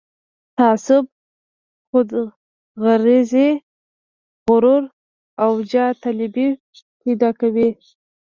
[0.57, 1.05] تعصب،
[1.89, 3.49] خودغرضي،
[4.47, 4.83] غرور
[5.43, 6.47] او جاه طلبي
[7.01, 7.69] پيدا کوي.